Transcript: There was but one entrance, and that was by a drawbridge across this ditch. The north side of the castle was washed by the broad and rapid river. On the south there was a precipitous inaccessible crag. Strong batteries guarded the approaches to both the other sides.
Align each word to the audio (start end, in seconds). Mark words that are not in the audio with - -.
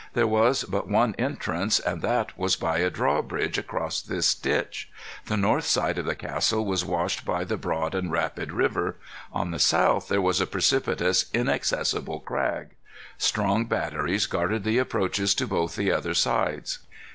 There 0.15 0.25
was 0.25 0.63
but 0.63 0.87
one 0.87 1.13
entrance, 1.19 1.79
and 1.79 2.01
that 2.01 2.35
was 2.35 2.55
by 2.55 2.79
a 2.79 2.89
drawbridge 2.89 3.59
across 3.59 4.01
this 4.01 4.33
ditch. 4.33 4.89
The 5.27 5.37
north 5.37 5.65
side 5.67 5.99
of 5.99 6.05
the 6.07 6.15
castle 6.15 6.65
was 6.65 6.83
washed 6.83 7.23
by 7.23 7.43
the 7.43 7.55
broad 7.55 7.93
and 7.93 8.11
rapid 8.11 8.51
river. 8.51 8.95
On 9.31 9.51
the 9.51 9.59
south 9.59 10.07
there 10.07 10.19
was 10.19 10.41
a 10.41 10.47
precipitous 10.47 11.25
inaccessible 11.35 12.19
crag. 12.21 12.69
Strong 13.19 13.65
batteries 13.65 14.25
guarded 14.25 14.63
the 14.63 14.79
approaches 14.79 15.35
to 15.35 15.45
both 15.45 15.75
the 15.75 15.91
other 15.91 16.15
sides. 16.15 16.79